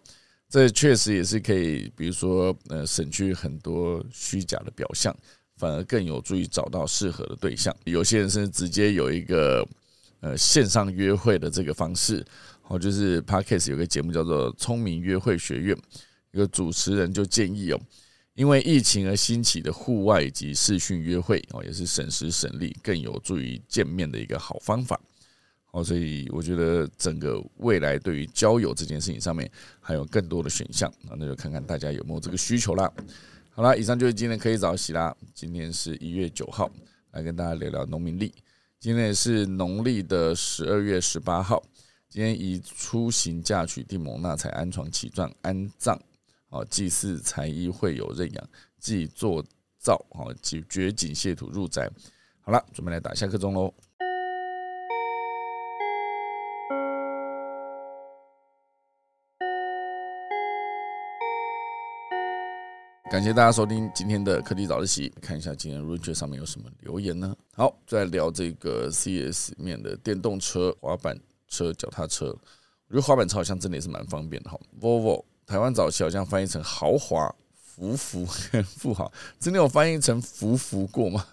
[0.50, 5.16] 这确实也是可以，比如说呃，省去很多虚假的表象，
[5.56, 7.74] 反而更有助于找到适合的对象。
[7.86, 9.66] 有些人是直接有一个
[10.20, 12.26] 呃线上约会的这个方式，
[12.68, 15.74] 哦，就是 Parkes 有个节目叫做《聪明约会学院》。
[16.32, 17.80] 一个主持人就建议哦，
[18.34, 25.00] 因为疫情而兴起的户外以及视讯约会哦，也是省时省力，更有助于见面的一个好方法
[25.72, 25.84] 哦。
[25.84, 29.50] 所以我觉得整个未来对于交友这件事情上面
[29.80, 32.92] 还有更多的选项啊，那就看看大家有没有这个需求啦。
[33.50, 35.16] 好啦，以上就是今天可以早起啦。
[35.34, 36.70] 今天是一月九号，
[37.12, 38.32] 来跟大家聊聊农民历。
[38.80, 41.64] 今天也是农历的十二月十八号。
[42.08, 46.00] 今天以出行嫁娶定蒙纳采安床起葬安葬。
[46.50, 49.44] 好，祭祀才艺会有认养，祭作
[49.78, 51.90] 灶，好，即掘井卸土入宅。
[52.40, 53.74] 好了，准备来打下课钟喽。
[63.12, 67.36] 感谢大家收听今天的科技早自习，看一下今天 r i c h 上面有什么留言呢？
[67.56, 71.20] 好，再聊这个 CS 面的电动车、滑板
[71.50, 72.28] 车、脚踏车。
[72.88, 75.26] 我觉得滑板车好像真的也是蛮方便的哈，Volvo。
[75.48, 78.26] 台湾早期好像翻译成豪华、福福、
[78.78, 81.26] 富豪，真的有翻译成福福过吗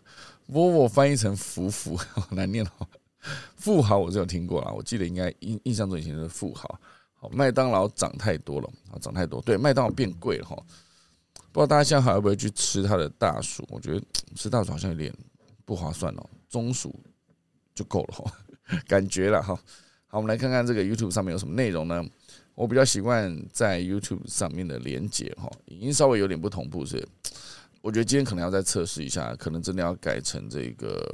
[0.48, 2.86] ？Volvo 翻译成福福， 好难念哦。
[3.56, 6.78] 富豪我是有听过啦，我记得应该印印象中以前是富豪。
[7.14, 10.56] 好，麦当劳涨太多了，啊，涨太多，对，麦当劳变贵了哈。
[11.50, 13.66] 不知道大家现在还会不会去吃它的大薯？
[13.68, 14.00] 我觉得
[14.36, 15.12] 吃大薯好像有点
[15.64, 16.94] 不划算哦，中薯
[17.74, 18.32] 就够了哈，
[18.86, 19.58] 感觉了哈。
[20.06, 22.04] 好，我们来看看这个 YouTube 上面有什么内容呢？
[22.54, 27.06] 我比较习惯在 YouTube 上面的连接哈，影音稍微有点不同步，是
[27.82, 31.04] 我觉得今天可能要再测试一下，可能真的要改成这个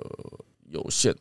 [0.69, 1.15] 有线，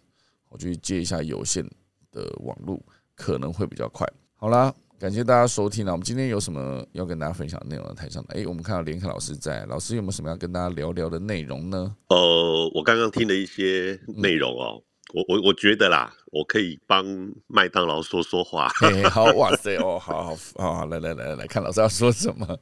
[0.50, 1.68] 我去接一下有线
[2.12, 2.80] 的网络，
[3.16, 4.06] 可能会比较快。
[4.36, 5.92] 好啦，感谢大家收听了。
[5.92, 7.96] 我们今天有什么要跟大家分享的内容？
[7.96, 11.96] 台上的，哎，我们看到连凯老师在，老师有没有什么要跟大家聊聊的内容呢？
[12.10, 14.84] 呃，我刚刚听了一些内容哦。
[15.14, 17.04] 我我我觉得啦，我可以帮
[17.48, 18.70] 麦当劳说说话。
[19.10, 22.60] 好， 哇塞，哦，好好好，来来来来看老师要说什么。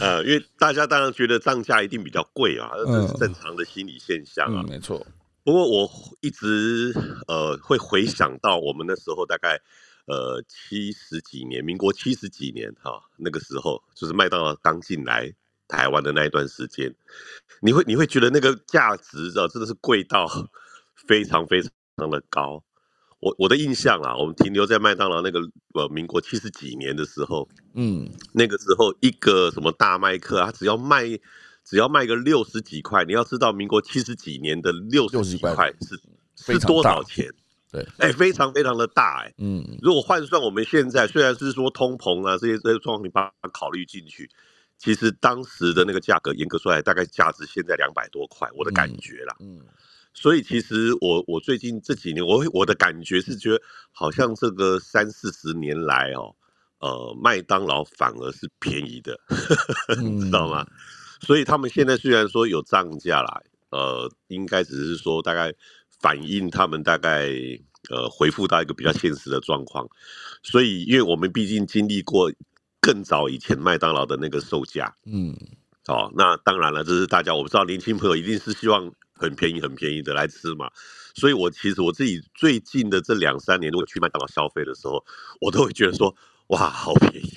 [0.00, 4.62] 呃，因为大家当然觉得涨价一定比较贵啊，这是正常的心理现象啊。
[4.66, 5.06] 没错。
[5.42, 5.90] 不过我
[6.20, 6.94] 一直
[7.26, 9.60] 呃会回想到我们那时候大概
[10.06, 15.30] 呃七十几年，民国七十几年哈，那个时候就是麦当劳刚进来
[15.68, 16.94] 台湾的那一段时间，
[17.60, 20.26] 你会你会觉得那个价值啊真的是贵到
[21.06, 21.70] 非 常非常。
[22.08, 22.62] 的高，
[23.18, 25.40] 我我的印象啊，我们停留在麦当劳那个
[25.74, 31.02] 呃，民国七十几年的时候，嗯，那个时候一个什么大麦克，他只要卖
[31.64, 37.28] 只要卖个六十几块，你要知道民国七十几年的六十几块是是多少钱？
[37.72, 44.28] 对，哎，非常非常的大，哎，嗯，如果换算我们现在，虽然是说通膨啊这些这些状况，你把它考虑进去，
[44.76, 49.60] 其实当时的那个价格严格说来，大概价值现在两百多块，我的感觉啦，嗯，
[50.12, 56.34] 所以其实我我最近这几年，我我的感觉是觉得，好像这个三四十年来哦，
[56.80, 59.18] 呃，麦当劳反而是便宜的，
[60.20, 60.66] 知道吗？
[61.20, 65.54] 所以他们现在虽然说有涨价啦，呃，应该只是说大概。
[66.02, 67.28] 反映他们大概
[67.90, 69.86] 呃回复到一个比较现实的状况，
[70.42, 72.32] 所以因为我们毕竟经历过
[72.80, 75.36] 更早以前麦当劳的那个售价，嗯，
[75.90, 80.70] 哦，那当然了，这是大家我不知道年轻朋友一定是希望很便宜很便宜的来吃嘛，
[81.14, 85.04] 所以我其实我自己最近的这两三年，如果去麦当劳消费的时候，
[85.40, 86.14] 我都会觉得说
[86.48, 87.32] 哇好便宜，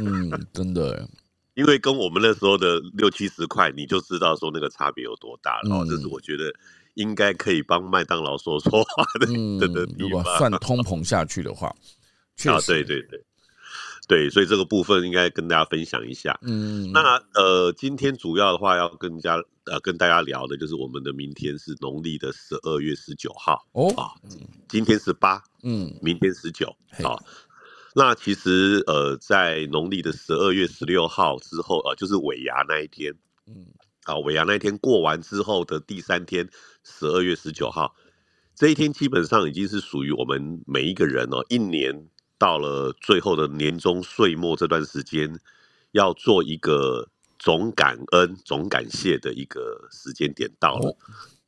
[0.00, 1.08] 嗯，真的，
[1.54, 6.52] 因为跟我们那时候的六七十块，你就知道说那个差别有多大了，哦，这是我觉得。
[6.94, 9.26] 应该可以帮麦当劳说说话的，
[9.58, 11.74] 的的如果算通膨下去的话，
[12.38, 13.20] 确实，对对对，
[14.06, 16.38] 对，所以这个部分应该跟大家分享一下。
[16.42, 24.12] 嗯，那呃，今天主要的话要跟家呃跟大家聊的就是我们的明天是农历的十二月十九号哦啊，
[24.68, 27.16] 今天是八，嗯，明天十九啊。
[27.94, 33.14] 那其实呃，在农历的十二月十六号之后，呃，就是尾牙那一天，
[33.46, 33.66] 嗯。
[34.04, 36.46] 啊，尾牙那一天过完之后的第三天，
[36.82, 37.94] 十二月十九号，
[38.54, 42.06] 这一天基本上已经是属于我们每一个人哦，一年
[42.38, 45.38] 到了最后的年终岁末这段时间，
[45.92, 47.08] 要做一个
[47.38, 50.96] 总感恩、总感谢的一个时间点到了。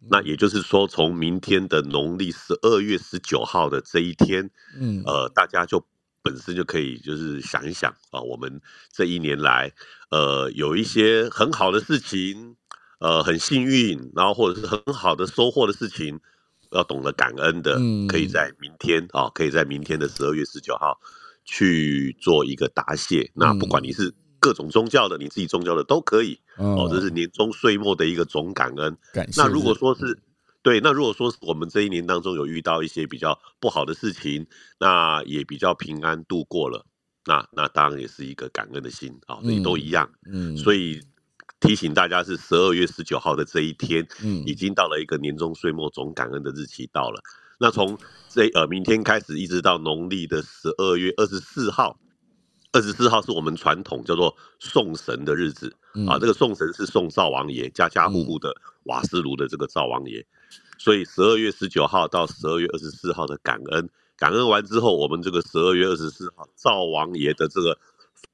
[0.08, 5.84] 那也就是说，从明天的农历十二月十九号的这一天，嗯，呃，大家就。
[6.22, 8.60] 本身就可以就是想一想啊，我们
[8.92, 9.72] 这一年来，
[10.10, 12.56] 呃，有一些很好的事情，
[12.98, 16.18] 呃，很幸运，然后或者是很好的收获的事情，
[16.76, 20.98] 要懂得感恩的，可以在明天啊，可以在明天的十二月十九号
[21.44, 23.30] 去做一个答谢。
[23.34, 26.88] 那不管你是各种宗教的，你自己宗教的都可以哦。
[26.90, 28.96] 这是年终岁末的一个总感恩。
[29.12, 29.28] 感。
[29.36, 30.18] 那如果说是。
[30.62, 34.44] 对，那如果说我们这一年当中有遇到一些比较不好的事情，
[34.80, 36.84] 那也比较平安度过了，
[37.24, 40.10] 那那当然也是一个感恩的心啊，也都一样。
[40.28, 41.00] 嗯，所以
[41.66, 47.20] 提醒大家是十二月十九号的这一天，嗯，已经到了一个年终岁末总感恩的日期到了。
[47.58, 47.98] 那从
[48.28, 51.98] 这呃明天开始，一直到农历的十二月二十四号，
[52.70, 55.74] 二十四号是我们传统叫做送神的日子
[56.06, 56.18] 啊。
[56.20, 58.54] 这个送神是送灶王爷，家家户户的
[58.84, 60.24] 瓦斯炉的这个灶王爷。
[60.78, 67.76] 所以十二月十九号到十二月二十四号的感恩，感恩完之后，我们这个十二月二十四号灶王爷的这个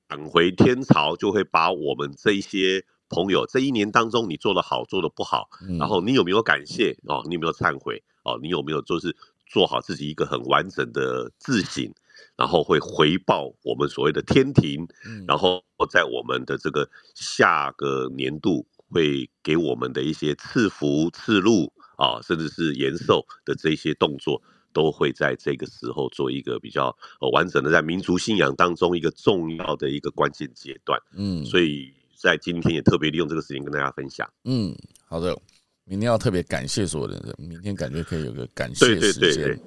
[0.09, 5.49] 返回天朝，就会把我们这一些朋友这一年当中你做的好，做的不好，
[5.79, 7.23] 然后你有没有感谢哦？
[7.29, 8.39] 你有没有忏悔哦？
[8.43, 9.15] 你有没有就是
[9.47, 11.93] 做好自己一个很完整的自省，
[12.37, 14.89] 然后会回报我们所谓的天庭，
[15.29, 21.73] 然后在我们的这个下个年度会给我们的一些赐福赐禄。
[21.97, 24.43] 啊，甚至是延寿的这些动作，
[24.73, 26.87] 都会在这个时候做一个比较
[27.21, 30.99] 呃完整的，在民族信仰当中一个重要的一个关键阶段。
[31.15, 31.93] 嗯，所以
[32.23, 34.31] 在今天也特别利用这个时间跟大家分享。
[34.45, 34.73] 嗯，
[35.07, 35.37] 好的，
[35.85, 39.61] 明天要特别感谢所有的人，明天感觉可以有个感谢时间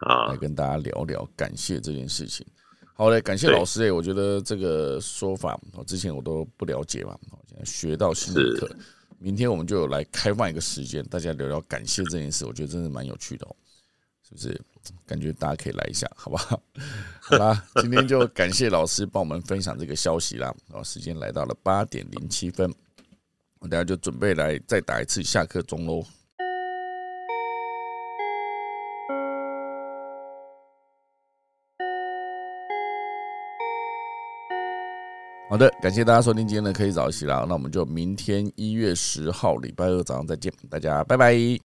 [0.00, 2.44] 啊，来跟大家聊聊感谢这件事情。
[2.94, 8.68] 好嘞，感谢老师哎，我觉得这个说法我之前我都不了解嘛，我现在学到新的课。
[9.18, 13.56] 明天我们就来开放一个时间，大家聊聊感谢这件事，我觉得真的蛮有趣的哦，
[14.28, 14.60] 是不是？
[15.04, 16.60] 感觉大家可以来一下，好不好？
[17.20, 20.54] 好啦，今天就感谢老师帮我们分享这个消息啦。
[20.72, 22.72] 哦，时间来到了八点零七分，
[23.58, 26.04] 我等下就准备来再打一次下课钟喽。
[35.48, 41.58] 好的，感谢大家收听今天的可以早起啦，那我们就明天一月十号礼拜二早上再见，大家拜拜。